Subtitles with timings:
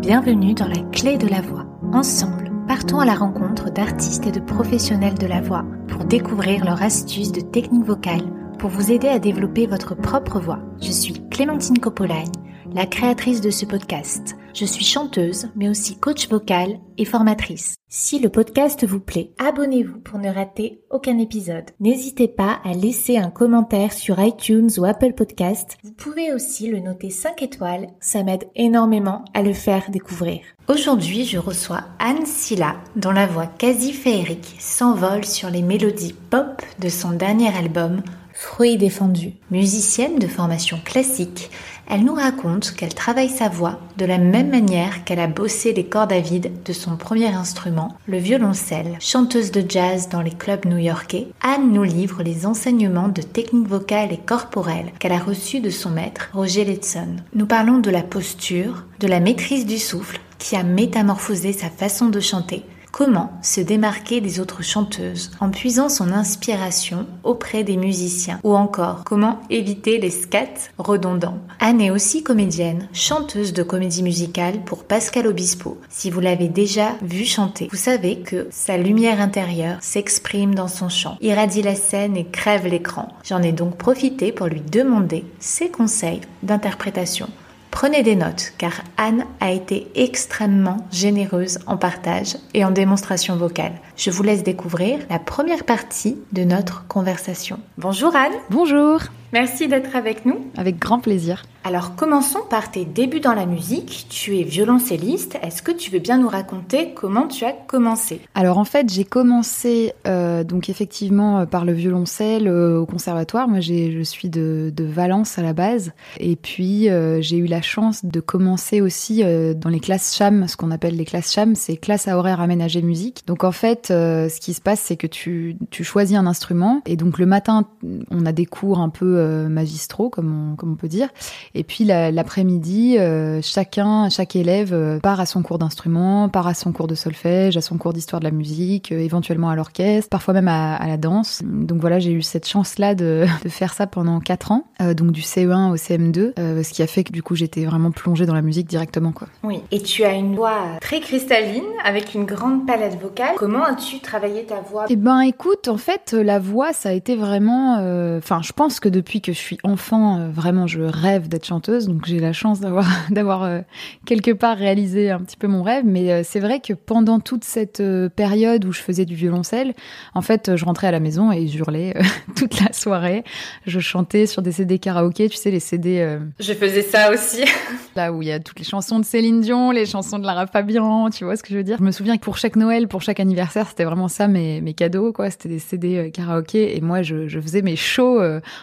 [0.00, 1.66] Bienvenue dans la clé de la voix.
[1.92, 6.82] Ensemble, partons à la rencontre d'artistes et de professionnels de la voix pour découvrir leurs
[6.82, 8.22] astuces de technique vocale
[8.58, 10.60] pour vous aider à développer votre propre voix.
[10.80, 12.32] Je suis Clémentine Copolagne,
[12.72, 14.36] la créatrice de ce podcast.
[14.54, 17.76] Je suis chanteuse, mais aussi coach vocal et formatrice.
[17.96, 21.70] Si le podcast vous plaît, abonnez-vous pour ne rater aucun épisode.
[21.78, 25.78] N'hésitez pas à laisser un commentaire sur iTunes ou Apple Podcast.
[25.84, 30.40] Vous pouvez aussi le noter 5 étoiles, ça m'aide énormément à le faire découvrir.
[30.66, 36.62] Aujourd'hui, je reçois Anne Silla, dont la voix quasi féerique s'envole sur les mélodies pop
[36.80, 38.02] de son dernier album
[38.36, 39.34] Fruits défendus.
[39.52, 41.52] Musicienne de formation classique,
[41.88, 45.84] elle nous raconte qu'elle travaille sa voix de la même manière qu'elle a bossé les
[45.84, 48.96] cordes à vide de son premier instrument, le violoncelle.
[49.00, 54.12] Chanteuse de jazz dans les clubs new-yorkais, Anne nous livre les enseignements de technique vocale
[54.12, 57.16] et corporelle qu'elle a reçus de son maître, Roger Letson.
[57.34, 62.08] Nous parlons de la posture, de la maîtrise du souffle qui a métamorphosé sa façon
[62.08, 62.64] de chanter
[62.96, 69.02] Comment se démarquer des autres chanteuses en puisant son inspiration auprès des musiciens Ou encore,
[69.02, 75.26] comment éviter les scats redondants Anne est aussi comédienne, chanteuse de comédie musicale pour Pascal
[75.26, 75.76] Obispo.
[75.88, 80.88] Si vous l'avez déjà vu chanter, vous savez que sa lumière intérieure s'exprime dans son
[80.88, 83.08] chant, irradie la scène et crève l'écran.
[83.24, 87.28] J'en ai donc profité pour lui demander ses conseils d'interprétation.
[87.74, 93.72] Prenez des notes car Anne a été extrêmement généreuse en partage et en démonstration vocale.
[93.96, 97.60] Je vous laisse découvrir la première partie de notre conversation.
[97.78, 98.32] Bonjour Anne.
[98.50, 99.00] Bonjour.
[99.32, 100.46] Merci d'être avec nous.
[100.56, 101.42] Avec grand plaisir.
[101.64, 104.06] Alors commençons par tes débuts dans la musique.
[104.10, 105.38] Tu es violoncelliste.
[105.42, 108.20] Est-ce que tu veux bien nous raconter comment tu as commencé?
[108.34, 113.48] Alors en fait j'ai commencé euh, donc effectivement euh, par le violoncelle euh, au conservatoire.
[113.48, 117.62] Moi je suis de, de, Valence à la base et puis euh, j'ai eu la
[117.62, 121.76] chance de commencer aussi dans les classes CHAM, ce qu'on appelle les classes CHAM, c'est
[121.76, 123.24] classes à horaire aménagé musique.
[123.26, 126.96] Donc en fait ce qui se passe c'est que tu, tu choisis un instrument et
[126.96, 127.66] donc le matin
[128.10, 131.08] on a des cours un peu euh, magistraux, comme on, comme on peut dire.
[131.54, 136.54] Et puis l'après-midi, euh, chacun, chaque élève euh, part à son cours d'instrument, part à
[136.54, 140.34] son cours de solfège, à son cours d'histoire de la musique, éventuellement à l'orchestre, parfois
[140.34, 141.42] même à, la danse.
[141.44, 145.20] Donc voilà, j'ai eu cette chance-là de, de, faire ça pendant quatre ans, donc du
[145.20, 148.42] CE1 au CM2, ce qui a fait que du coup j'étais vraiment plongée dans la
[148.42, 149.12] musique directement.
[149.12, 149.28] Quoi.
[149.42, 153.34] Oui, et tu as une voix très cristalline, avec une grande palette vocale.
[153.36, 154.86] Comment as-tu travaillé ta voix?
[154.88, 157.74] Eh ben écoute, en fait, la voix, ça a été vraiment...
[158.18, 161.88] Enfin, je pense que depuis que je suis enfant, euh, vraiment, je rêve d'être chanteuse.
[161.88, 163.60] Donc j'ai la chance d'avoir d'avoir euh,
[164.06, 165.84] quelque part réalisé un petit peu mon rêve.
[165.84, 167.82] Mais euh, c'est vrai que pendant toute cette
[168.16, 169.74] période où je faisais du violoncelle,
[170.14, 171.94] en fait, je rentrais à la maison et j'hurlais
[172.36, 173.24] toute la soirée.
[173.66, 176.18] Je chantais sur des CD karaoké, tu sais, les CD.
[176.38, 177.44] Je faisais ça aussi.
[177.96, 180.46] Là où il y a toutes les chansons de Céline Dion, les chansons de Lara
[180.46, 181.78] Fabian, tu vois ce que je veux dire?
[181.78, 184.74] Je me souviens que pour chaque Noël, pour chaque anniversaire, c'était vraiment ça mes, mes
[184.74, 185.30] cadeaux, quoi.
[185.30, 188.20] C'était des CD karaoké et moi, je, je faisais mes shows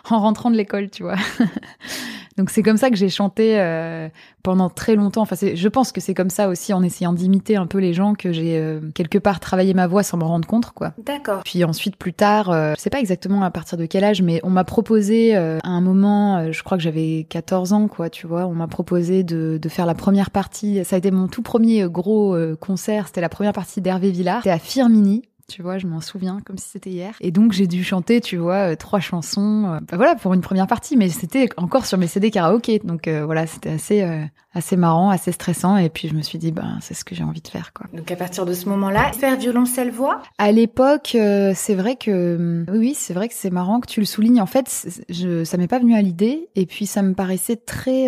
[0.10, 1.18] en rentrant de l'école, tu vois.
[2.42, 4.10] Donc c'est comme ça que j'ai chanté euh,
[4.42, 5.22] pendant très longtemps.
[5.22, 8.16] Enfin, je pense que c'est comme ça aussi en essayant d'imiter un peu les gens
[8.16, 10.94] que j'ai euh, quelque part travaillé ma voix sans m'en rendre compte, quoi.
[11.06, 11.44] D'accord.
[11.46, 14.40] Puis ensuite, plus tard, euh, je sais pas exactement à partir de quel âge, mais
[14.42, 18.48] on m'a proposé à un moment, je crois que j'avais 14 ans, quoi, tu vois,
[18.48, 20.84] on m'a proposé de, de, faire la première partie.
[20.84, 23.06] Ça a été mon tout premier gros concert.
[23.06, 24.40] C'était la première partie d'Hervé Villard.
[24.40, 25.22] C'était à Firmini
[25.52, 27.16] tu vois, je m'en souviens comme si c'était hier.
[27.20, 30.40] Et donc j'ai dû chanter, tu vois, euh, trois chansons, euh, bah voilà, pour une
[30.42, 34.76] première partie, mais c'était encore sur mes CD karaoké, donc euh, voilà, c'était assez assez
[34.76, 37.42] marrant, assez stressant, et puis je me suis dit, ben c'est ce que j'ai envie
[37.42, 37.88] de faire, quoi.
[37.94, 40.22] Donc à partir de ce moment-là, faire violoncelle voix?
[40.38, 44.42] À l'époque, c'est vrai que oui, c'est vrai que c'est marrant que tu le soulignes.
[44.42, 48.08] En fait, je, ça m'est pas venu à l'idée, et puis ça me paraissait très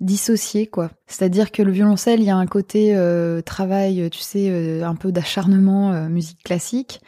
[0.00, 0.90] dissocié, quoi.
[1.06, 2.96] C'est-à-dire que le violoncelle, il y a un côté
[3.46, 7.00] travail, tu sais, un peu d'acharnement, musique classique.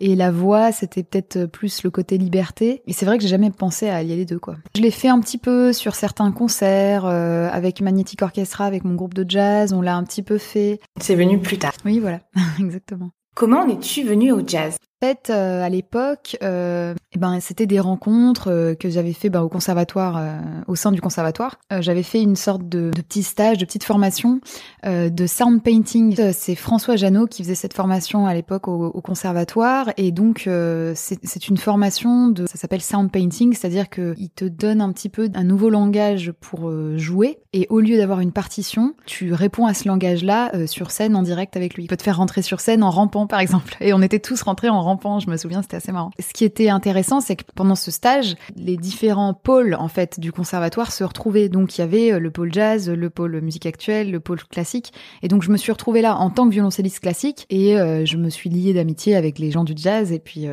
[0.00, 2.82] Et la voix, c'était peut-être plus le côté liberté.
[2.86, 4.56] Et c'est vrai que j'ai jamais pensé à allier les deux, quoi.
[4.74, 8.94] Je l'ai fait un petit peu sur certains concerts, euh, avec Magnetic Orchestra, avec mon
[8.94, 9.74] groupe de jazz.
[9.74, 10.80] On l'a un petit peu fait.
[11.00, 11.74] C'est venu plus tard.
[11.84, 12.20] Oui, voilà.
[12.58, 13.10] Exactement.
[13.34, 14.76] Comment es-tu venu au jazz?
[15.00, 19.40] Fait, euh, à l'époque, euh, eh ben, c'était des rencontres euh, que j'avais fait ben,
[19.40, 20.22] au conservatoire,
[20.68, 21.58] au sein du conservatoire.
[21.80, 24.40] j'avais fait une sorte de, petit stage, de petite formation
[24.84, 26.32] de sound painting.
[26.32, 30.48] C'est François Janot qui faisait cette formation à l'époque au, au, conservatoire, et donc
[30.94, 35.08] c'est une formation de, ça s'appelle sound painting, c'est-à-dire que il te donne un petit
[35.08, 39.74] peu un nouveau langage pour jouer, et au lieu d'avoir une partition, tu réponds à
[39.74, 41.84] ce langage-là sur scène en direct avec lui.
[41.84, 43.76] Il peut te faire rentrer sur scène en rampant, par exemple.
[43.80, 44.89] Et on était tous rentrés en rampant.
[45.20, 46.10] Je me souviens, c'était assez marrant.
[46.18, 50.32] Ce qui était intéressant, c'est que pendant ce stage, les différents pôles en fait du
[50.32, 51.48] conservatoire se retrouvaient.
[51.48, 54.92] Donc il y avait le pôle jazz, le pôle musique actuelle, le pôle classique.
[55.22, 58.30] Et donc je me suis retrouvée là en tant que violoncelliste classique et je me
[58.30, 60.12] suis liée d'amitié avec les gens du jazz.
[60.12, 60.46] Et puis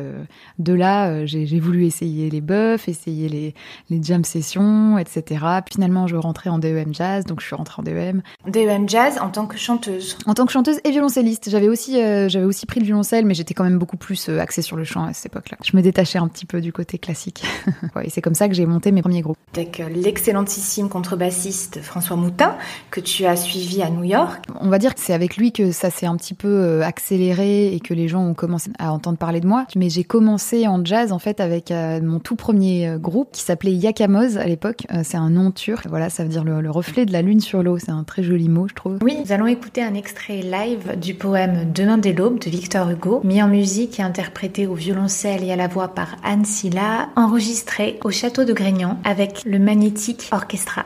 [0.58, 3.54] de là, j'ai voulu essayer les buffs, essayer les,
[3.90, 5.44] les jam sessions, etc.
[5.70, 8.22] Finalement, je rentrais en DEM jazz, donc je suis rentrée en DEM.
[8.46, 10.18] DEM jazz en tant que chanteuse.
[10.26, 11.50] En tant que chanteuse et violoncelliste.
[11.50, 14.40] J'avais aussi, euh, j'avais aussi pris le violoncelle, mais j'étais quand même beaucoup plus euh,
[14.40, 15.58] axée sur le chant à cette époque-là.
[15.64, 17.42] Je me détachais un petit peu du côté classique.
[18.02, 19.36] et c'est comme ça que j'ai monté mes premiers groupes.
[19.54, 22.56] Avec euh, l'excellentissime contrebassiste François Moutin,
[22.90, 24.44] que tu as suivi à New York.
[24.60, 27.80] On va dire que c'est avec lui que ça s'est un petit peu accéléré et
[27.80, 29.66] que les gens ont commencé à entendre parler de moi.
[29.76, 34.38] Mais j'ai commencé en jazz en fait avec mon tout premier groupe qui s'appelait Yakamoz
[34.38, 34.86] à l'époque.
[35.02, 35.86] c'est un nom turc.
[35.88, 37.78] Voilà, ça veut dire le, le reflet de la lune sur l'eau.
[37.78, 38.98] C'est un très joli mot, je trouve.
[39.02, 43.20] Oui, nous allons écouter un extrait live du poème Demain des l'aube de Victor Hugo,
[43.24, 44.17] mis en musique et interprété
[44.66, 49.44] au violoncelle et à la voix par Anne Silla, enregistré au château de Grignan avec
[49.44, 50.84] le Magnétique Orchestra.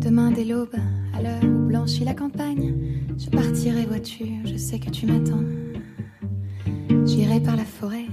[0.00, 0.74] Demain dès l'aube,
[1.14, 2.74] à l'heure où blanchit la campagne,
[3.18, 5.44] je partirai voiture, je sais que tu m'attends.
[7.04, 8.06] J'irai par la forêt,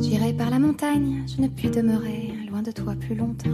[0.00, 3.50] j'irai par la montagne, je ne puis demeurer loin de toi plus longtemps.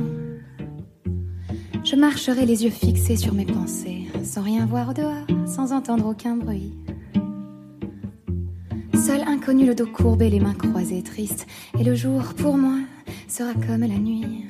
[1.85, 6.35] Je marcherai les yeux fixés sur mes pensées, sans rien voir dehors, sans entendre aucun
[6.35, 6.73] bruit.
[8.95, 11.47] Seul inconnu, le dos courbé, les mains croisées, triste,
[11.79, 12.79] et le jour pour moi
[13.29, 14.47] sera comme la nuit.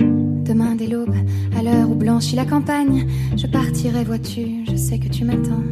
[0.00, 1.14] Demain dès l'aube,
[1.54, 5.62] à l'heure où blanchit la campagne, je partirai, vois-tu, je sais que tu m'attends.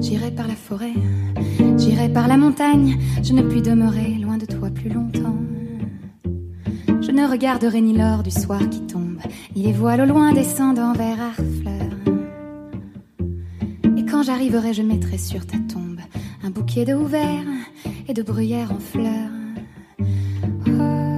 [0.00, 0.94] J'irai par la forêt,
[1.78, 5.19] j'irai par la montagne, je ne puis demeurer loin de toi plus longtemps.
[7.20, 9.18] Ne regarderai ni l'or du soir qui tombe,
[9.54, 11.92] ni les voiles au loin descendant vers Harfleur.
[13.98, 16.00] Et quand j'arriverai, je mettrai sur ta tombe
[16.42, 17.44] un bouquet de houverts
[18.08, 19.32] et de bruyères en fleurs.
[20.64, 21.09] Il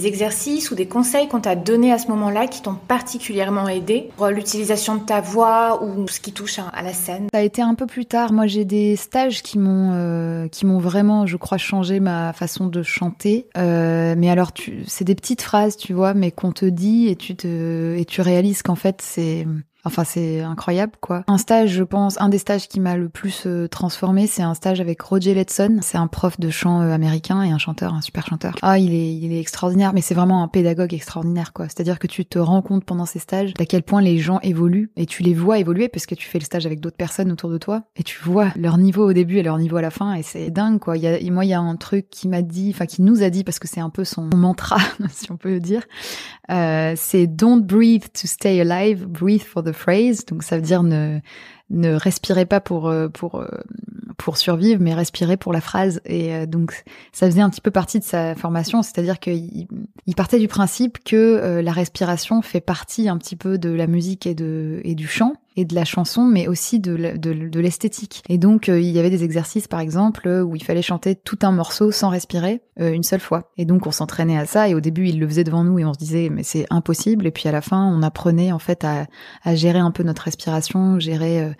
[0.00, 4.08] des exercices ou des conseils qu'on t'a donnés à ce moment-là qui t'ont particulièrement aidé
[4.16, 7.26] pour l'utilisation de ta voix ou ce qui touche à la scène?
[7.32, 8.32] Ça a été un peu plus tard.
[8.32, 12.66] Moi, j'ai des stages qui m'ont euh, qui m'ont vraiment, je crois, changé ma façon
[12.66, 13.46] de chanter.
[13.56, 14.52] Euh, mais alors,
[14.86, 18.20] c'est des petites phrases, tu vois, mais qu'on te dit et tu te et tu
[18.20, 19.46] réalises qu'en fait, c'est
[19.84, 21.24] Enfin, c'est incroyable, quoi.
[21.26, 24.54] Un stage, je pense, un des stages qui m'a le plus euh, transformé, c'est un
[24.54, 25.78] stage avec Roger Letson.
[25.82, 28.54] C'est un prof de chant euh, américain et un chanteur, un super chanteur.
[28.62, 31.66] Ah, il est, il est extraordinaire, mais c'est vraiment un pédagogue extraordinaire, quoi.
[31.66, 34.90] C'est-à-dire que tu te rends compte pendant ces stages d'à quel point les gens évoluent
[34.96, 37.50] et tu les vois évoluer parce que tu fais le stage avec d'autres personnes autour
[37.50, 40.14] de toi et tu vois leur niveau au début et leur niveau à la fin
[40.14, 40.96] et c'est dingue, quoi.
[40.96, 43.22] Il y a, moi, il y a un truc qui m'a dit, enfin, qui nous
[43.22, 44.78] a dit parce que c'est un peu son mantra,
[45.10, 45.82] si on peut le dire.
[46.50, 50.24] Euh, c'est don't breathe to stay alive, breathe for the phrase.
[50.26, 51.20] Donc ça veut dire ne
[51.70, 53.46] ne respirez pas pour euh, pour euh,
[54.18, 56.00] pour survivre, mais respirez pour la phrase.
[56.04, 59.68] Et euh, donc ça faisait un petit peu partie de sa formation, c'est-à-dire qu'il
[60.06, 64.26] il partait du principe que la respiration fait partie un petit peu de la musique
[64.26, 68.22] et de et du chant et de la chanson, mais aussi de, de, l'esthétique.
[68.28, 71.52] Et donc, il y avait des exercices, par exemple, où il fallait chanter tout un
[71.52, 73.50] morceau sans respirer une seule fois.
[73.56, 74.68] Et donc, on s'entraînait à ça.
[74.68, 77.26] Et au début, il le faisait devant nous et on se disait, mais c'est impossible.
[77.26, 79.06] Et puis, à la fin, on apprenait, en fait, à,
[79.42, 81.52] à gérer un peu notre respiration, gérer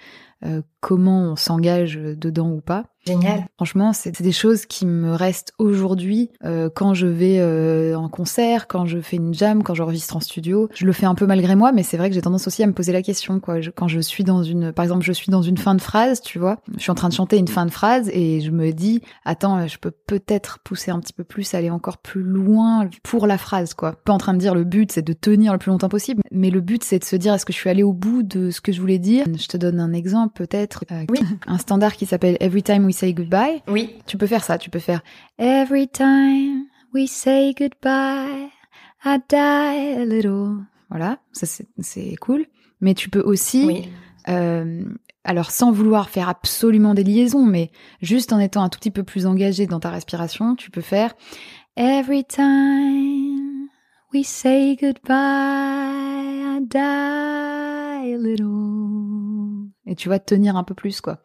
[0.42, 2.86] euh, comment on s'engage dedans ou pas.
[3.06, 3.46] Génial.
[3.56, 8.68] Franchement, c'est des choses qui me restent aujourd'hui euh, quand je vais euh, en concert,
[8.68, 10.68] quand je fais une jam, quand j'enregistre en studio.
[10.74, 12.66] Je le fais un peu malgré moi, mais c'est vrai que j'ai tendance aussi à
[12.66, 13.40] me poser la question.
[13.40, 13.60] Quoi.
[13.74, 16.38] quand je suis dans une, par exemple, je suis dans une fin de phrase, tu
[16.38, 19.00] vois, je suis en train de chanter une fin de phrase et je me dis,
[19.24, 23.38] attends, je peux peut-être pousser un petit peu plus, aller encore plus loin pour la
[23.38, 23.92] phrase, quoi.
[24.04, 26.50] Pas en train de dire le but c'est de tenir le plus longtemps possible, mais
[26.50, 28.60] le but c'est de se dire est-ce que je suis allée au bout de ce
[28.60, 29.24] que je voulais dire?
[29.26, 30.84] Je te donne un exemple peut-être.
[30.92, 31.20] Euh, oui.
[31.46, 33.62] Un standard qui s'appelle Every Time We Say Goodbye?
[33.68, 33.94] Oui.
[34.06, 35.00] Tu peux faire ça, tu peux faire
[35.38, 38.48] Every time we say goodbye,
[39.04, 39.36] I die
[39.96, 40.64] a little.
[40.88, 42.46] Voilà, ça c'est cool.
[42.80, 43.88] Mais tu peux aussi, oui.
[44.28, 44.82] euh,
[45.22, 47.70] alors sans vouloir faire absolument des liaisons, mais
[48.02, 51.14] juste en étant un tout petit peu plus engagé dans ta respiration, tu peux faire
[51.76, 53.68] Every time
[54.12, 59.09] we say goodbye, I die a little.
[59.86, 61.20] Et tu vas tenir un peu plus, quoi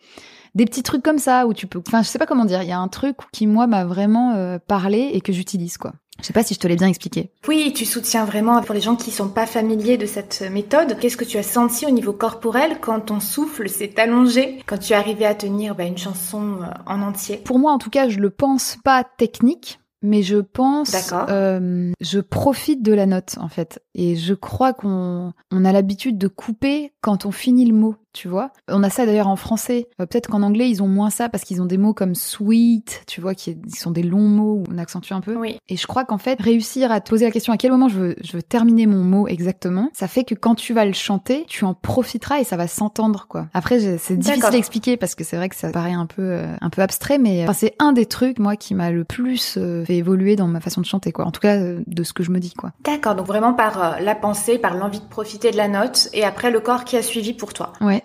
[0.55, 1.81] des petits trucs comme ça où tu peux.
[1.85, 2.63] Enfin, je sais pas comment dire.
[2.63, 5.93] Il y a un truc qui moi m'a vraiment euh, parlé et que j'utilise quoi.
[6.21, 7.29] Je sais pas si je te l'ai bien expliqué.
[7.45, 10.97] Oui, tu soutiens vraiment pour les gens qui sont pas familiers de cette méthode.
[10.97, 14.93] Qu'est-ce que tu as senti au niveau corporel quand ton souffle s'est allongé, quand tu
[14.93, 17.35] es arrivé à tenir bah, une chanson euh, en entier?
[17.37, 22.19] Pour moi, en tout cas, je le pense pas technique mais je pense, euh, je
[22.19, 26.93] profite de la note en fait, et je crois qu'on on a l'habitude de couper
[27.01, 28.51] quand on finit le mot tu vois.
[28.67, 29.87] On a ça d'ailleurs en français.
[29.99, 33.03] Euh, peut-être qu'en anglais, ils ont moins ça parce qu'ils ont des mots comme sweet,
[33.07, 35.35] tu vois, qui sont des longs mots où on accentue un peu.
[35.35, 35.57] Oui.
[35.67, 37.99] Et je crois qu'en fait, réussir à te poser la question à quel moment je
[37.99, 41.45] veux, je veux terminer mon mot exactement, ça fait que quand tu vas le chanter,
[41.47, 43.47] tu en profiteras et ça va s'entendre, quoi.
[43.53, 46.55] Après, c'est difficile à expliquer parce que c'est vrai que ça paraît un peu, euh,
[46.61, 49.95] un peu abstrait, mais c'est un des trucs, moi, qui m'a le plus euh, fait
[49.95, 51.25] évoluer dans ma façon de chanter, quoi.
[51.25, 52.71] En tout cas, de ce que je me dis, quoi.
[52.83, 53.15] D'accord.
[53.15, 56.59] Donc vraiment par la pensée, par l'envie de profiter de la note et après le
[56.59, 57.73] corps qui a suivi pour toi.
[57.81, 58.03] Ouais.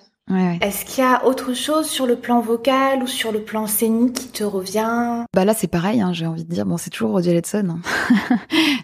[0.61, 4.15] Est-ce qu'il y a autre chose sur le plan vocal ou sur le plan scénique
[4.15, 5.25] qui te revient?
[5.35, 6.67] Bah là c'est pareil, hein, j'ai envie de dire.
[6.67, 7.81] Bon c'est toujours Roger Letson, hein.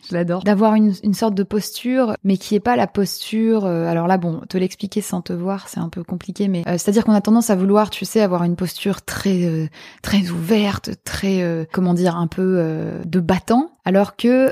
[0.08, 0.42] je l'adore.
[0.42, 3.64] D'avoir une, une, sorte de posture, mais qui est pas la posture.
[3.64, 6.72] Euh, alors là bon, te l'expliquer sans te voir, c'est un peu compliqué, mais euh,
[6.78, 9.68] c'est-à-dire qu'on a tendance à vouloir, tu sais, avoir une posture très euh,
[10.02, 13.70] très ouverte, très comment dire, un peu de battant.
[13.84, 14.50] Alors que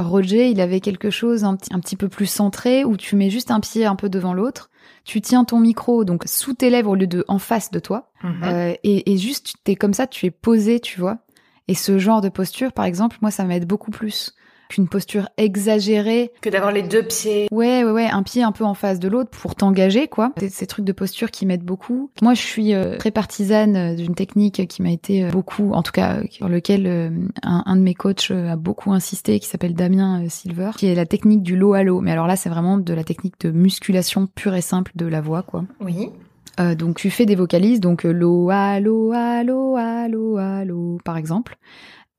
[0.00, 3.50] Roger, il avait quelque chose un, un petit peu plus centré où tu mets juste
[3.52, 4.70] un pied un peu devant l'autre
[5.04, 8.10] tu tiens ton micro donc sous tes lèvres au lieu de en face de toi,
[8.22, 8.42] mhm.
[8.44, 11.18] euh, et, et, juste t'es comme ça, tu es posé, tu vois.
[11.68, 14.34] Et ce genre de posture, par exemple, moi, ça m'aide beaucoup plus
[14.70, 16.32] qu'une posture exagérée.
[16.40, 17.48] Que d'avoir les deux pieds.
[17.50, 20.32] Ouais, ouais, ouais, un pied un peu en face de l'autre pour t'engager, quoi.
[20.38, 22.10] C'est ces trucs de posture qui m'aident beaucoup.
[22.22, 25.82] Moi, je suis euh, très partisane euh, d'une technique qui m'a été euh, beaucoup, en
[25.82, 26.86] tout cas, sur lequel
[27.42, 31.06] un, un, de mes coachs a beaucoup insisté, qui s'appelle Damien Silver, qui est la
[31.06, 32.00] technique du low à low.
[32.00, 35.20] Mais alors là, c'est vraiment de la technique de musculation pure et simple de la
[35.20, 35.64] voix, quoi.
[35.80, 36.10] Oui.
[36.58, 41.56] Euh, donc tu fais des vocalises, donc lo, allo, allo, allo, allo, par exemple.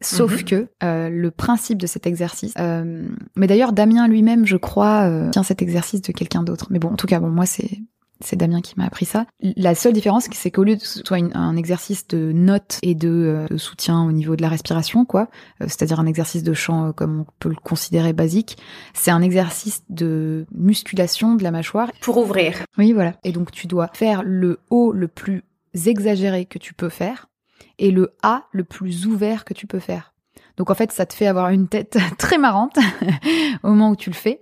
[0.01, 0.43] Sauf mhm.
[0.43, 5.29] que euh, le principe de cet exercice, euh, mais d'ailleurs Damien lui-même, je crois, euh,
[5.29, 6.67] tient cet exercice de quelqu'un d'autre.
[6.71, 7.79] Mais bon, en tout cas, bon, moi c'est
[8.23, 9.25] c'est Damien qui m'a appris ça.
[9.41, 13.57] La seule différence, c'est qu'au lieu de soit un exercice de notes et de, de,
[13.57, 15.27] soutien au niveau de la respiration, quoi,
[15.59, 18.59] c'est-à-dire un exercice de chant comme on peut le considérer basique,
[18.93, 22.59] c'est un exercice de musculation de la mâchoire pour ouvrir.
[22.77, 23.13] Oui, voilà.
[23.23, 25.43] Et donc tu dois faire le haut le plus
[25.73, 27.30] exagéré que tu peux faire
[27.79, 30.13] et le A le plus ouvert que tu peux faire.
[30.57, 32.77] Donc en fait, ça te fait avoir une tête très marrante
[33.63, 34.39] au moment où tu le fais,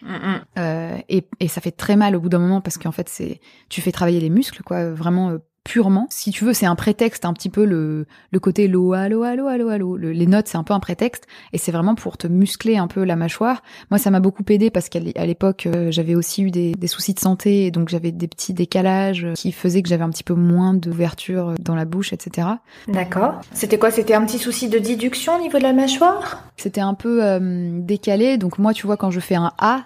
[0.58, 3.40] euh, et, et, ça fait très mal au bout d'un moment parce qu'en fait, c'est
[3.70, 5.38] tu fais travailler les muscles, quoi, vraiment euh,
[5.70, 6.08] purement.
[6.10, 9.46] Si tu veux, c'est un prétexte, un petit peu le, le côté lo, allo, allo,
[9.48, 9.98] allo, allo.
[9.98, 11.28] Le- les notes, c'est un peu un prétexte.
[11.54, 13.62] Et c'est vraiment pour te muscler un peu la mâchoire.
[13.92, 17.14] Moi, ça m'a beaucoup aidé parce qu'à l'époque, euh, j'avais aussi eu des, des soucis
[17.14, 17.68] de santé.
[17.68, 20.74] Et donc, j'avais des petits décalages euh, qui faisaient que j'avais un petit peu moins
[20.74, 22.48] d'ouverture euh, dans la bouche, etc.
[22.88, 23.40] D'accord.
[23.54, 23.92] C'était quoi?
[23.92, 26.46] C'était un petit souci de déduction au niveau de la mâchoire?
[26.58, 28.38] C'était un peu euh, décalé.
[28.38, 29.84] Donc, moi, tu vois, quand je fais un A,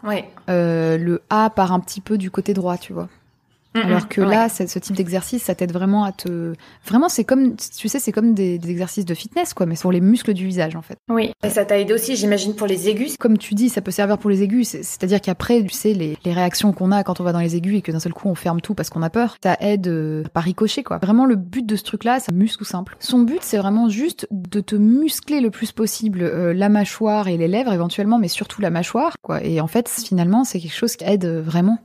[0.50, 3.10] euh, le A part un petit peu du côté droit, tu vois.
[3.76, 6.54] Alors que là, c'est- ce type d'exercice, ça t'aide vraiment à te.
[6.86, 9.92] Vraiment, c'est comme, tu sais, c'est comme des, des exercices de fitness, quoi, mais sur
[9.92, 10.98] les muscles du visage, en fait.
[11.10, 11.32] Oui.
[11.44, 13.18] Et ça t'a aidé aussi, j'imagine, pour les aigus.
[13.18, 14.68] Comme tu dis, ça peut servir pour les aigus.
[14.70, 17.56] c'est- C'est-à-dire qu'après, tu sais, les, les réactions qu'on a quand on va dans les
[17.56, 19.88] aigus et que d'un seul coup on ferme tout parce qu'on a peur, ça aide
[19.88, 21.00] euh, par ricochet, quoi.
[21.00, 22.96] Vraiment, le but de ce truc-là, c'est muscle ou simple.
[23.00, 27.38] Son but, c'est vraiment juste de te muscler le plus possible euh, la mâchoire et
[27.38, 29.44] les lèvres éventuellement, mais surtout la mâchoire, quoi.
[29.44, 31.80] Et en fait, finalement, c'est quelque chose qui aide euh, vraiment.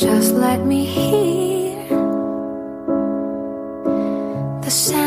[0.00, 1.86] Just let me hear
[4.62, 4.99] the sound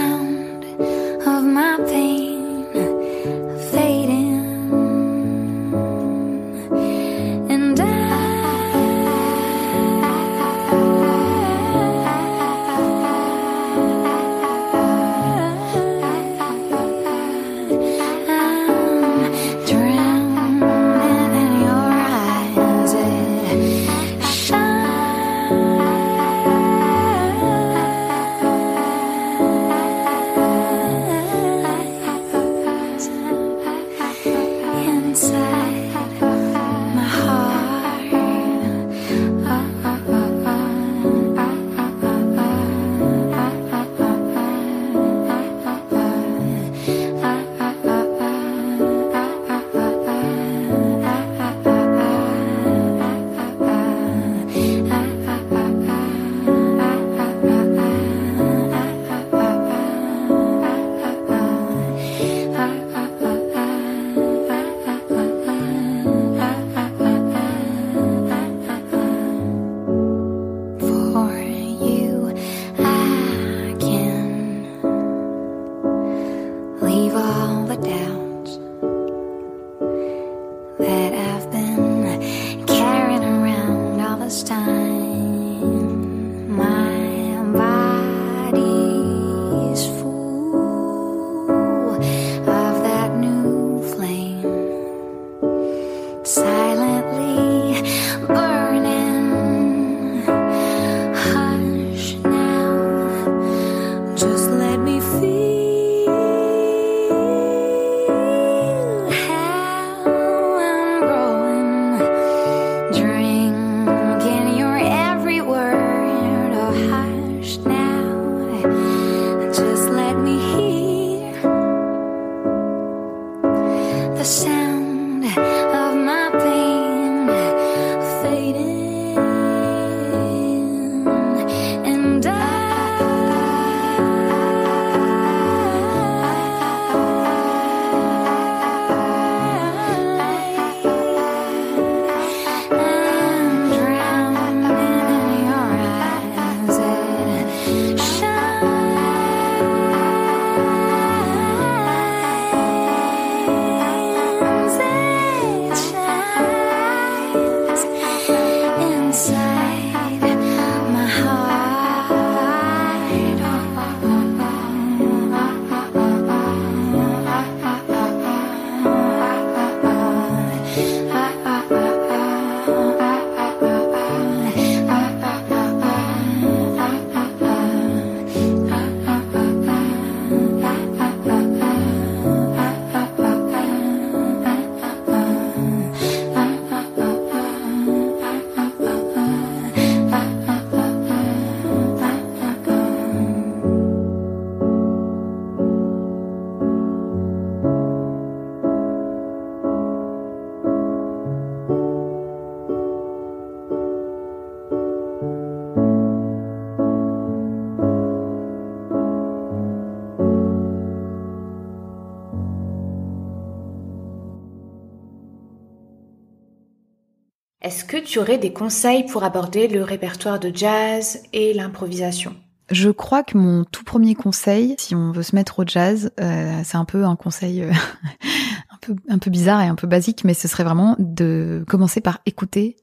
[217.97, 222.35] tu aurais des conseils pour aborder le répertoire de jazz et l'improvisation?
[222.69, 226.61] Je crois que mon tout premier conseil, si on veut se mettre au jazz, euh,
[226.63, 227.71] c'est un peu un conseil euh,
[228.71, 232.01] un peu un peu bizarre et un peu basique, mais ce serait vraiment de commencer
[232.01, 232.77] par écouter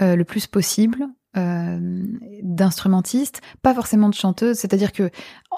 [0.00, 1.78] euh, le plus possible euh,
[2.42, 4.58] d'instrumentistes, pas forcément de chanteuses.
[4.58, 5.10] C'est-à-dire que,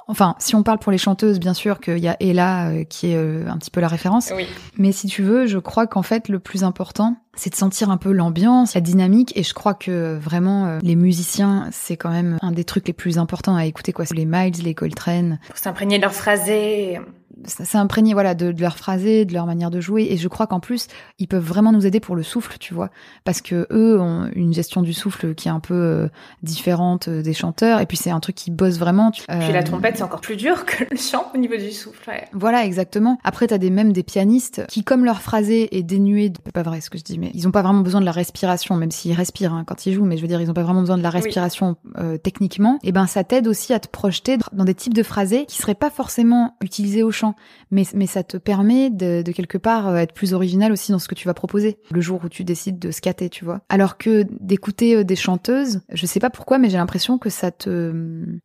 [0.07, 3.09] enfin, si on parle pour les chanteuses, bien sûr qu'il y a Ella euh, qui
[3.09, 4.33] est euh, un petit peu la référence.
[4.35, 4.47] Oui.
[4.79, 7.97] Mais si tu veux, je crois qu'en fait, le plus important, c'est de sentir un
[7.97, 9.37] peu l'ambiance, la dynamique.
[9.37, 12.95] Et je crois que vraiment, euh, les musiciens, c'est quand même un des trucs les
[12.95, 14.05] plus importants à écouter, quoi.
[14.13, 15.39] Les Miles, les Coltrane.
[15.49, 17.01] Pour s'imprégner de leur phrasé.
[17.45, 20.07] C'est imprégné, voilà, de, de, leur phrasé, de leur manière de jouer.
[20.11, 20.87] Et je crois qu'en plus,
[21.19, 22.91] ils peuvent vraiment nous aider pour le souffle, tu vois.
[23.25, 26.09] Parce que eux ont une gestion du souffle qui est un peu euh,
[26.43, 27.81] différente euh, des chanteurs.
[27.81, 29.11] Et puis c'est un truc qui bosse vraiment.
[29.31, 29.39] Euh...
[29.41, 32.09] Puis la trompette, c'est encore plus dur que le chant au niveau du souffle.
[32.09, 32.25] Ouais.
[32.33, 33.19] Voilà, exactement.
[33.25, 36.39] Après, t'as des même des pianistes qui, comme leur phrasé est dénué, de...
[36.53, 38.77] pas vrai ce que je dis, mais ils ont pas vraiment besoin de la respiration,
[38.77, 40.05] même s'ils respirent hein, quand ils jouent.
[40.05, 41.93] Mais je veux dire, ils ont pas vraiment besoin de la respiration oui.
[41.99, 42.79] euh, techniquement.
[42.83, 45.75] Et ben, ça t'aide aussi à te projeter dans des types de phrasés qui seraient
[45.75, 47.24] pas forcément utilisés au chant
[47.71, 50.99] mais, mais ça te permet de, de, quelque part euh, être plus original aussi dans
[50.99, 53.61] ce que tu vas proposer le jour où tu décides de scatter, tu vois.
[53.69, 57.51] Alors que d'écouter euh, des chanteuses, je sais pas pourquoi, mais j'ai l'impression que ça
[57.51, 57.71] te...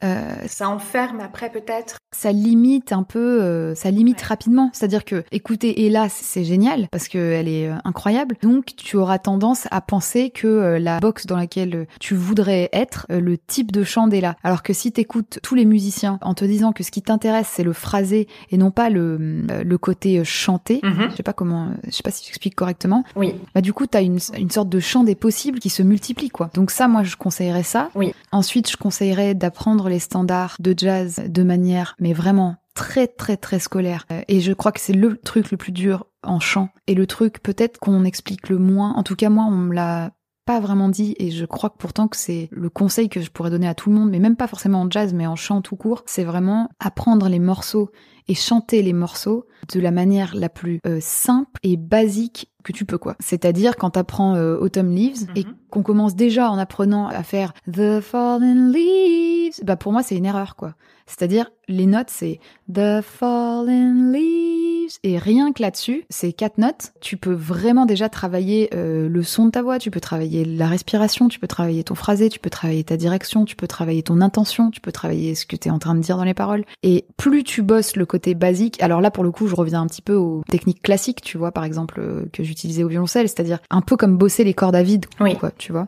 [0.03, 4.27] Euh, ça enferme après peut-être Ça limite un peu, ça limite ouais.
[4.27, 4.69] rapidement.
[4.73, 8.35] C'est-à-dire que écouter Ella, c'est génial parce qu'elle est incroyable.
[8.41, 13.37] Donc tu auras tendance à penser que la box dans laquelle tu voudrais être, le
[13.37, 14.35] type de chant d'Ella.
[14.43, 17.63] Alors que si t'écoutes tous les musiciens en te disant que ce qui t'intéresse, c'est
[17.63, 20.79] le phrasé et non pas le le côté chanté.
[20.83, 20.89] Mhm.
[20.89, 21.11] Mm -hmm.
[21.11, 23.03] Je sais pas comment, je sais pas si j'explique correctement.
[23.15, 23.33] Oui.
[23.53, 26.49] Bah du coup, t'as une, une sorte de chant des possibles qui se multiplie quoi.
[26.53, 27.89] Donc ça, moi, je conseillerais ça.
[27.95, 28.13] Oui.
[28.31, 33.59] Ensuite, je conseillerais d'apprendre les standards de jazz de manière, mais vraiment très très très
[33.59, 34.05] scolaire.
[34.27, 37.41] Et je crois que c'est le truc le plus dur en chant et le truc
[37.41, 38.93] peut-être qu'on explique le moins.
[38.95, 40.11] En tout cas, moi, on me l'a
[40.49, 43.51] pas vraiment dit et je crois que pourtant que c'est le conseil que je pourrais
[43.51, 45.75] donner à tout le monde mais même pas forcément en jazz mais en chant tout
[45.75, 47.91] court c'est vraiment apprendre les morceaux
[48.27, 52.85] et chanter les morceaux de la manière la plus euh, simple et basique que tu
[52.85, 53.15] peux quoi.
[53.19, 55.33] C'est-à-dire quand t'apprends euh, Autumn Leaves Mhm.
[55.35, 60.15] et qu'on commence déjà en apprenant à faire The Fallen Leaves, bah pour moi c'est
[60.15, 60.73] une erreur quoi.
[61.05, 62.39] C'est-à-dire les notes c'est
[62.71, 64.59] The Fallen Leaves
[65.03, 69.45] et rien que là-dessus, ces quatre notes, tu peux vraiment déjà travailler euh, le son
[69.45, 72.49] de ta voix, tu peux travailler la respiration, tu peux travailler ton phrasé, tu peux
[72.49, 75.71] travailler ta direction, tu peux travailler ton intention, tu peux travailler ce que tu es
[75.71, 76.65] en train de dire dans les paroles.
[76.83, 79.87] Et plus tu bosses le côté basique, alors là pour le coup je reviens un
[79.87, 83.59] petit peu aux techniques classiques, tu vois, par exemple euh, que j'utilisais au violoncelle, c'est-à-dire
[83.69, 85.37] un peu comme bosser les cordes à vide, oui.
[85.59, 85.87] Tu vois.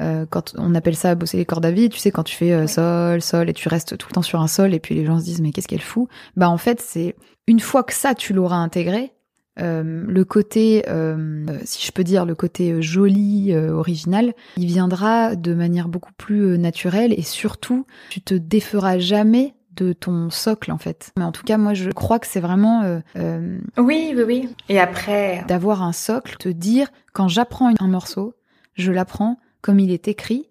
[0.00, 2.52] Euh, quand on appelle ça bosser les cordes à vide, tu sais, quand tu fais
[2.52, 5.04] euh, sol, sol, et tu restes tout le temps sur un sol, et puis les
[5.04, 6.08] gens se disent mais qu'est-ce qu'elle fout?
[6.36, 9.12] Bah en fait c'est une fois que ça tu l'auras intégré,
[9.60, 10.84] euh, le côté,
[11.64, 17.12] si je peux dire, le côté joli, original, il viendra de manière beaucoup plus naturelle
[17.12, 21.12] et surtout, tu te déferas jamais de ton socle en fait.
[21.16, 24.48] Mais en tout cas, moi, je crois que c'est vraiment euh, euh, Oui, oui, oui.
[24.68, 28.34] Et après, d'avoir un socle, te dire quand j'apprends un morceau,
[28.78, 30.48] je l'apprends comme il est écrit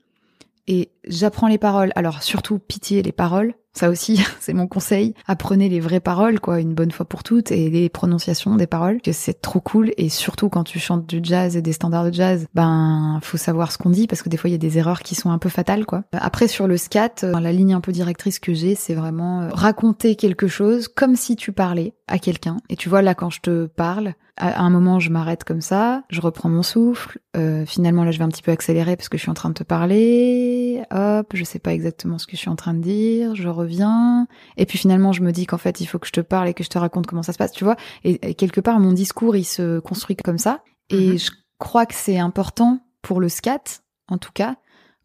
[0.67, 1.91] et j'apprends les paroles.
[1.95, 3.53] Alors surtout pitié les paroles.
[3.77, 5.13] Ça aussi, c'est mon conseil.
[5.27, 9.01] Apprenez les vraies paroles, quoi, une bonne fois pour toutes, et les prononciations des paroles,
[9.01, 9.91] que c'est trop cool.
[9.97, 13.71] Et surtout quand tu chantes du jazz et des standards de jazz, ben, faut savoir
[13.71, 15.37] ce qu'on dit, parce que des fois, il y a des erreurs qui sont un
[15.37, 16.03] peu fatales, quoi.
[16.11, 19.49] Après, sur le scat, euh, la ligne un peu directrice que j'ai, c'est vraiment euh,
[19.53, 22.57] raconter quelque chose comme si tu parlais à quelqu'un.
[22.69, 26.03] Et tu vois, là, quand je te parle, à un moment, je m'arrête comme ça,
[26.09, 27.19] je reprends mon souffle.
[27.35, 29.49] Euh, finalement, là, je vais un petit peu accélérer parce que je suis en train
[29.49, 30.83] de te parler.
[31.33, 33.35] Je sais pas exactement ce que je suis en train de dire.
[33.35, 34.27] Je reviens.
[34.57, 36.53] Et puis finalement, je me dis qu'en fait, il faut que je te parle et
[36.53, 37.75] que je te raconte comment ça se passe, tu vois.
[38.03, 40.61] Et, et quelque part, mon discours, il se construit comme ça.
[40.89, 41.17] Et Mhm.
[41.19, 44.55] je crois que c'est important pour le scat, en tout cas,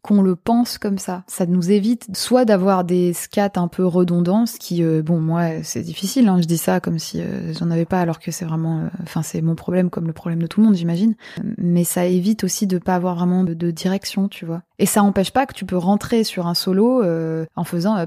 [0.01, 1.23] qu'on le pense comme ça.
[1.27, 5.63] Ça nous évite soit d'avoir des scats un peu redondants, ce qui, euh, bon, moi,
[5.63, 6.27] c'est difficile.
[6.27, 8.89] Hein, je dis ça comme si euh, j'en avais pas, alors que c'est vraiment, euh,
[9.03, 11.15] enfin, c'est mon problème comme le problème de tout le monde, j'imagine.
[11.57, 14.63] Mais ça évite aussi de pas avoir vraiment de, de direction, tu vois.
[14.79, 18.05] Et ça n'empêche pas que tu peux rentrer sur un solo euh, en faisant euh,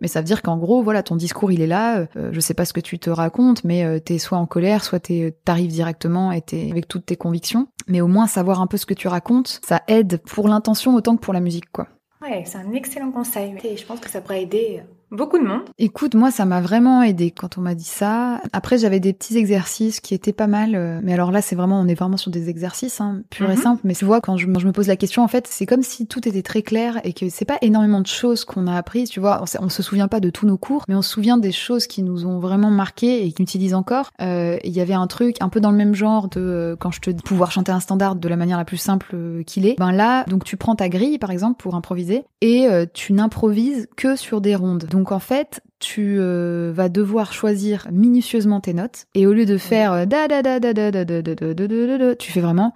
[0.00, 2.54] mais ça veut dire qu'en gros voilà ton discours il est là, euh, je sais
[2.54, 5.70] pas ce que tu te racontes mais euh, t'es soit en colère soit euh, t'arrives
[5.70, 8.94] directement et t'es avec toutes tes convictions, mais au moins savoir un peu ce que
[8.94, 11.88] tu racontes, ça aide pour l'intention autant que pour la musique quoi.
[12.22, 13.56] Ouais, c'est un excellent conseil.
[13.64, 14.82] Et je pense que ça pourrait aider
[15.12, 15.62] beaucoup de monde.
[15.78, 18.40] Écoute, moi, ça m'a vraiment aidé quand on m'a dit ça.
[18.52, 20.74] Après, j'avais des petits exercices qui étaient pas mal.
[20.74, 23.56] euh, Mais alors là, c'est vraiment, on est vraiment sur des exercices, hein, purs et
[23.56, 23.62] Mhm.
[23.62, 23.80] simples.
[23.84, 25.82] Mais tu vois, quand je, me- je me pose la question, en fait, c'est comme
[25.82, 29.10] si tout était très clair et que c'est pas énormément de choses qu'on a apprises.
[29.10, 31.36] Tu vois, on, on se souvient pas de tous nos cours, mais on se souvient
[31.36, 34.10] des choses qui nous ont vraiment marqué et qui utilisent encore.
[34.20, 36.90] Euh, Il y avait un truc un peu dans le même genre de euh, quand
[36.90, 39.66] je te dis pouvoir chanter un standard de la manière la plus simple euh, qu'il
[39.66, 39.76] est.
[39.78, 44.16] Ben là, donc tu prends ta grille par exemple pour improviser et tu n'improvises que
[44.16, 44.86] sur des rondes.
[44.90, 49.56] Donc en fait, tu euh, vas devoir choisir minutieusement tes notes et au lieu de
[49.56, 52.72] faire euh, da da da da da da da da da tu fais vraiment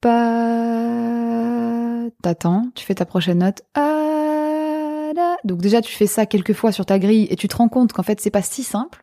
[0.00, 0.80] pas
[2.22, 5.12] t'attends, tu fais ta prochaine note ah.
[5.44, 7.92] Donc déjà tu fais ça quelques fois sur ta grille et tu te rends compte
[7.92, 9.02] qu'en fait c'est pas si simple.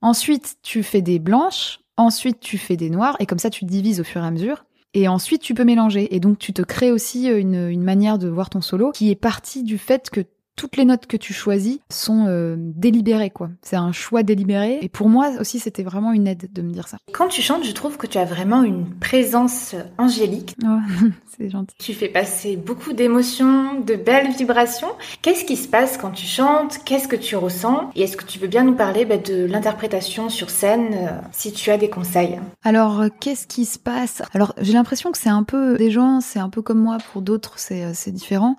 [0.00, 4.00] Ensuite, tu fais des blanches, ensuite tu fais des noires et comme ça tu divises
[4.00, 4.64] au fur et à mesure.
[4.94, 6.14] Et ensuite, tu peux mélanger.
[6.14, 9.10] Et donc, tu te crées aussi euh, une, une manière de voir ton solo qui
[9.10, 10.20] est partie du fait que
[10.62, 13.50] toutes les notes que tu choisis sont euh, délibérées, quoi.
[13.62, 14.78] C'est un choix délibéré.
[14.80, 16.98] Et pour moi aussi, c'était vraiment une aide de me dire ça.
[17.10, 20.54] Quand tu chantes, je trouve que tu as vraiment une présence angélique.
[20.64, 20.78] Oh,
[21.36, 21.74] c'est gentil.
[21.80, 24.92] Tu fais passer beaucoup d'émotions, de belles vibrations.
[25.20, 26.78] Qu'est-ce qui se passe quand tu chantes?
[26.84, 27.90] Qu'est-ce que tu ressens?
[27.96, 31.52] Et est-ce que tu veux bien nous parler bah, de l'interprétation sur scène, euh, si
[31.52, 32.38] tu as des conseils?
[32.62, 34.22] Alors, euh, qu'est-ce qui se passe?
[34.32, 36.98] Alors, j'ai l'impression que c'est un peu des gens, c'est un peu comme moi.
[37.12, 38.56] Pour d'autres, c'est différent.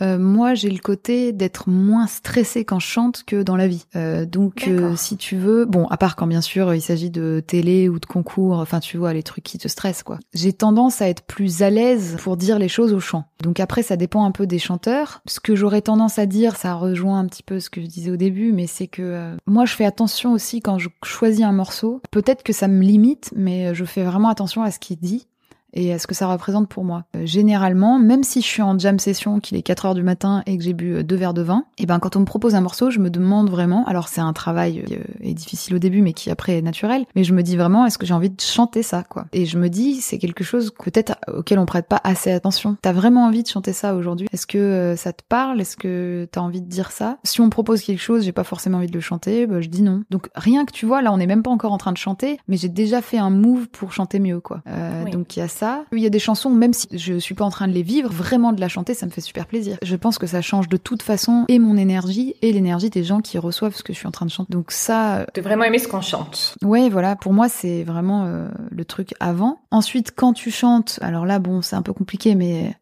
[0.00, 3.84] Euh, moi, j'ai le côté d'être moins stressée quand je chante que dans la vie.
[3.96, 7.42] Euh, donc, euh, si tu veux, bon, à part quand bien sûr il s'agit de
[7.46, 10.18] télé ou de concours, enfin tu vois les trucs qui te stressent quoi.
[10.32, 13.24] J'ai tendance à être plus à l'aise pour dire les choses au chant.
[13.42, 15.20] Donc après, ça dépend un peu des chanteurs.
[15.26, 18.10] Ce que j'aurais tendance à dire, ça rejoint un petit peu ce que je disais
[18.10, 21.52] au début, mais c'est que euh, moi, je fais attention aussi quand je choisis un
[21.52, 22.00] morceau.
[22.10, 25.26] Peut-être que ça me limite, mais je fais vraiment attention à ce qui est dit
[25.74, 27.04] et à ce que ça représente pour moi.
[27.16, 30.42] Euh, généralement, même si je suis en jam session, qu'il est 4 heures du matin
[30.46, 32.54] et que j'ai bu euh, deux verres de vin, et ben quand on me propose
[32.54, 35.78] un morceau, je me demande vraiment, alors c'est un travail qui euh, est difficile au
[35.78, 38.30] début mais qui après est naturel, mais je me dis vraiment est-ce que j'ai envie
[38.30, 39.26] de chanter ça quoi?
[39.32, 42.76] Et je me dis c'est quelque chose peut-être auquel on prête pas assez attention.
[42.80, 44.28] T'as vraiment envie de chanter ça aujourd'hui?
[44.32, 45.60] Est-ce que ça te parle?
[45.60, 47.18] Est-ce que t'as envie de dire ça?
[47.24, 49.68] Si on me propose quelque chose, j'ai pas forcément envie de le chanter, bah, je
[49.68, 50.02] dis non.
[50.10, 52.38] Donc rien que tu vois, là on n'est même pas encore en train de chanter,
[52.48, 54.62] mais j'ai déjà fait un move pour chanter mieux quoi.
[54.68, 55.10] Euh, Oui.
[55.10, 55.63] Donc il y a ça.
[55.92, 58.10] Il y a des chansons, même si je suis pas en train de les vivre,
[58.10, 59.76] vraiment de la chanter, ça me fait super plaisir.
[59.82, 63.20] Je pense que ça change de toute façon et mon énergie et l'énergie des gens
[63.20, 64.52] qui reçoivent ce que je suis en train de chanter.
[64.52, 66.56] Donc ça, De vraiment aimer ce qu'on chante.
[66.62, 69.60] Ouais, voilà, pour moi, c'est vraiment euh, le truc avant.
[69.70, 72.74] Ensuite, quand tu chantes, alors là, bon, c'est un peu compliqué, mais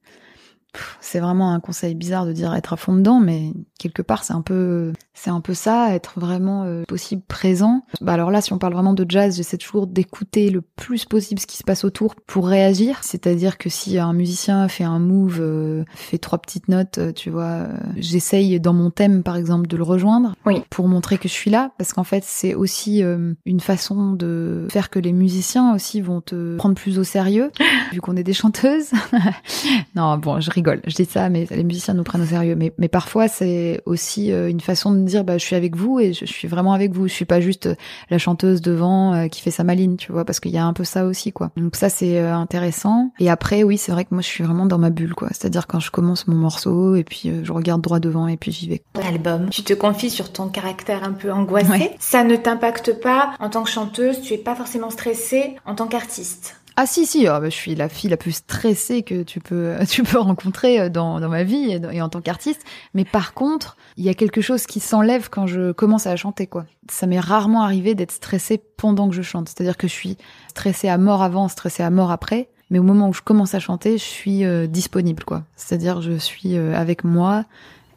[1.00, 4.32] c'est vraiment un conseil bizarre de dire être à fond dedans, mais quelque part, c'est
[4.32, 7.84] un peu, c'est un peu ça, être vraiment euh, possible présent.
[8.00, 11.40] Bah alors là, si on parle vraiment de jazz, j'essaie toujours d'écouter le plus possible
[11.40, 12.98] ce qui se passe autour pour réagir.
[13.02, 17.30] C'est-à-dire que si un musicien fait un move, euh, fait trois petites notes, euh, tu
[17.30, 20.62] vois, j'essaye dans mon thème, par exemple, de le rejoindre Oui.
[20.70, 23.02] pour montrer que je suis là, parce qu'en fait, c'est aussi
[23.44, 27.50] une façon de faire que les musiciens aussi vont te prendre plus au sérieux,
[27.92, 28.90] vu qu'on est des chanteuses.
[29.94, 32.56] non, bon, je rigole, je dis ça, mais les musiciens nous prennent au sérieux.
[32.56, 36.00] Mais, mais parfois, c'est aussi euh, une façon de dire, bah, je suis avec vous
[36.00, 37.08] et je, je suis vraiment avec vous.
[37.08, 37.74] Je suis pas juste euh,
[38.10, 40.72] la chanteuse devant euh, qui fait sa maline, tu vois, parce qu'il y a un
[40.72, 41.50] peu ça aussi, quoi.
[41.56, 43.12] Donc ça, c'est intéressant.
[43.18, 45.28] Et après, oui, c'est vrai que moi, je suis vraiment dans ma bulle, quoi.
[45.30, 48.52] C'est-à-dire quand je commence mon morceau et puis euh, je regarde droit devant et puis
[48.52, 48.82] j'y vais.
[48.92, 51.70] Ton album, tu te confies sur ton caractère un peu angoissé.
[51.70, 51.96] Ouais.
[51.98, 55.86] Ça ne t'impacte pas en tant que chanteuse, tu es pas forcément stressée en tant
[55.86, 56.61] qu'artiste.
[56.76, 59.76] Ah si si, ah, bah, je suis la fille la plus stressée que tu peux
[59.88, 62.62] tu peux rencontrer euh, dans, dans ma vie et en tant qu'artiste.
[62.94, 66.46] Mais par contre, il y a quelque chose qui s'enlève quand je commence à chanter
[66.46, 66.64] quoi.
[66.90, 69.48] Ça m'est rarement arrivé d'être stressée pendant que je chante.
[69.48, 70.16] C'est-à-dire que je suis
[70.48, 72.48] stressée à mort avant, stressée à mort après.
[72.72, 75.44] Mais au moment où je commence à chanter, je suis euh, disponible quoi.
[75.56, 77.44] C'est-à-dire je suis euh, avec moi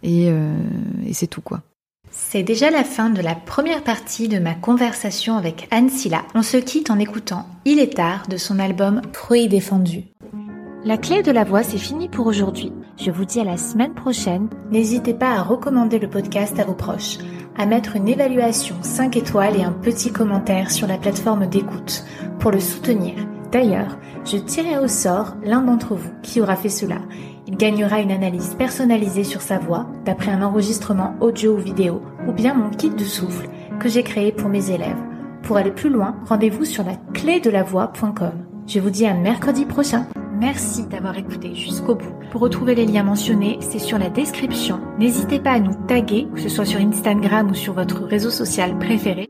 [0.03, 0.53] et, euh,
[1.05, 1.61] et c'est tout quoi.
[2.17, 6.21] C'est déjà la fin de la première partie de ma conversation avec Anne Silla.
[6.33, 10.05] On se quitte en écoutant Il est tard de son album Fruits défendu.
[10.85, 12.71] La clé de la voix, c'est fini pour aujourd'hui.
[12.97, 14.47] Je vous dis à la semaine prochaine.
[14.71, 17.17] N'hésitez pas à recommander le podcast à vos proches,
[17.57, 22.05] à mettre une évaluation 5 étoiles et un petit commentaire sur la plateforme d'écoute
[22.39, 23.13] pour le soutenir.
[23.51, 26.99] D'ailleurs, je tirerai au sort l'un d'entre vous qui aura fait cela.
[27.47, 32.31] Il gagnera une analyse personnalisée sur sa voix d'après un enregistrement audio ou vidéo ou
[32.31, 33.47] bien mon kit de souffle
[33.79, 34.97] que j'ai créé pour mes élèves.
[35.43, 37.41] Pour aller plus loin, rendez-vous sur la clé.
[38.67, 40.07] Je vous dis à mercredi prochain.
[40.39, 42.13] Merci d'avoir écouté jusqu'au bout.
[42.31, 44.79] Pour retrouver les liens mentionnés, c'est sur la description.
[44.97, 48.77] N'hésitez pas à nous taguer, que ce soit sur Instagram ou sur votre réseau social
[48.79, 49.29] préféré.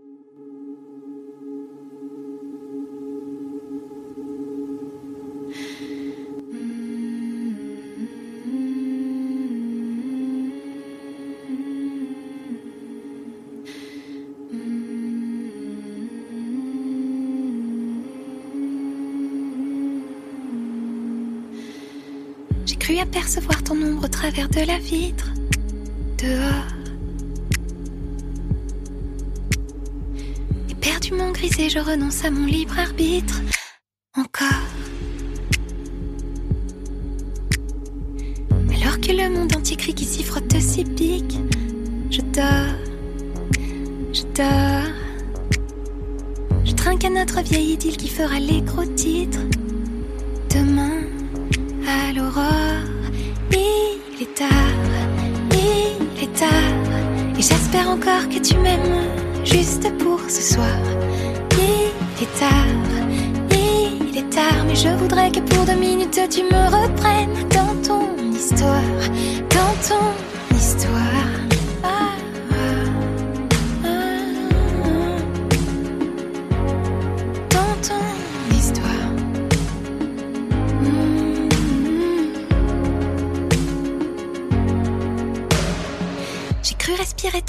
[23.16, 25.32] Apercevoir ton ombre au travers de la vitre.
[26.18, 26.68] Dehors.
[30.70, 33.42] Et perdu mon grisé, je renonce à mon libre arbitre.
[34.18, 34.48] Encore.
[38.74, 41.38] Alors que le monde entier crie qui s'y frotte si pique,
[42.12, 42.76] je dors,
[44.12, 44.92] je dors.
[46.66, 49.40] Je trinque à notre vieille idylle qui fera les gros titres.
[50.50, 51.04] Demain,
[51.88, 52.95] à l'aurore,
[53.52, 54.50] il est tard,
[55.52, 57.38] il est tard.
[57.38, 59.08] Et j'espère encore que tu m'aimes
[59.44, 60.80] juste pour ce soir.
[61.58, 62.66] Il est tard,
[63.52, 68.32] il est tard, mais je voudrais que pour deux minutes tu me reprennes dans ton
[68.32, 68.82] histoire,
[69.50, 70.35] dans ton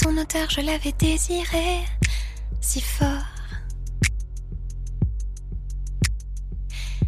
[0.06, 1.80] ton odeur, je l'avais désiré
[2.60, 3.32] si fort.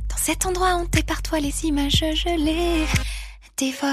[0.09, 2.87] Dans cet endroit hanté par toi, les images, je les
[3.57, 3.93] dévore.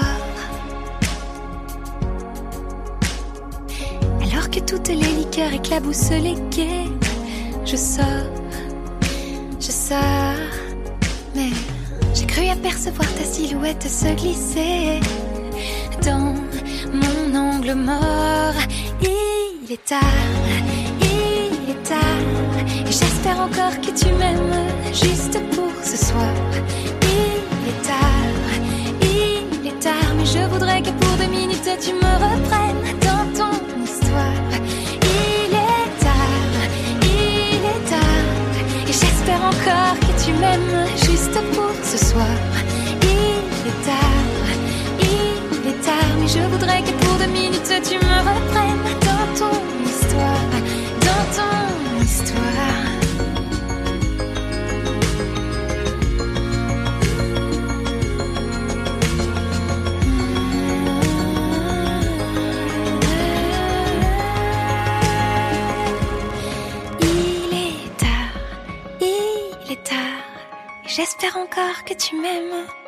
[4.22, 6.86] Alors que toutes les liqueurs éclaboussent les quais,
[7.64, 8.32] je sors,
[9.60, 10.50] je sors,
[11.34, 11.50] mais
[12.12, 14.98] j'ai cru apercevoir ta silhouette se glisser
[16.02, 16.34] dans
[16.92, 18.54] mon angle mort.
[19.02, 20.00] Il est tard,
[21.00, 22.00] il est tard,
[22.86, 26.32] et j'espère encore que tu m'aimes juste pour ce soir.
[27.02, 28.32] Il est tard,
[29.02, 33.82] il est tard, mais je voudrais que pour deux minutes tu me reprennes dans ton
[33.82, 34.42] histoire.
[35.02, 36.60] Il est tard,
[37.02, 38.24] il est tard,
[38.88, 42.36] et j'espère encore que tu m'aimes juste pour ce soir.
[43.02, 44.26] Il est tard,
[46.18, 50.50] mais je voudrais que pour deux minutes tu me reprennes dans ton histoire,
[51.08, 52.84] dans ton histoire.
[67.00, 68.32] Il est tard,
[69.00, 69.96] il est tard,
[70.86, 72.85] j'espère encore que tu m'aimes.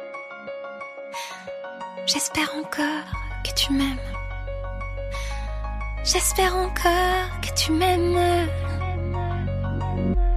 [2.10, 3.04] J'espère encore
[3.44, 3.98] que tu m'aimes.
[6.02, 8.48] J'espère encore que tu m'aimes.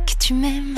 [0.05, 0.75] Que tu m'aimes.